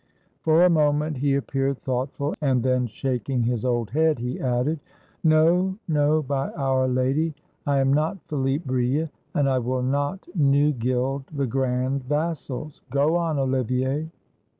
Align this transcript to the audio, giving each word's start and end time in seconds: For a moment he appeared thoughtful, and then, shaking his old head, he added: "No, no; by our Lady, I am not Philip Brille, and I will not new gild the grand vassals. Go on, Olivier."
For 0.41 0.63
a 0.65 0.69
moment 0.71 1.17
he 1.17 1.35
appeared 1.35 1.77
thoughtful, 1.77 2.33
and 2.41 2.63
then, 2.63 2.87
shaking 2.87 3.43
his 3.43 3.63
old 3.63 3.91
head, 3.91 4.17
he 4.17 4.39
added: 4.39 4.79
"No, 5.23 5.77
no; 5.87 6.23
by 6.23 6.49
our 6.53 6.87
Lady, 6.87 7.35
I 7.67 7.77
am 7.77 7.93
not 7.93 8.17
Philip 8.27 8.65
Brille, 8.65 9.09
and 9.35 9.47
I 9.47 9.59
will 9.59 9.83
not 9.83 10.27
new 10.33 10.73
gild 10.73 11.27
the 11.27 11.45
grand 11.45 12.03
vassals. 12.05 12.81
Go 12.89 13.15
on, 13.15 13.37
Olivier." 13.37 14.09